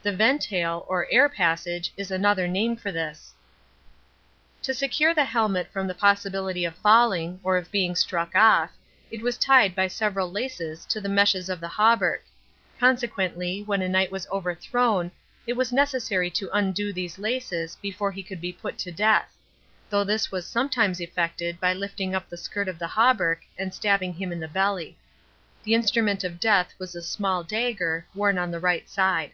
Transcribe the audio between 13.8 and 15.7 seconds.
a knight was overthrown it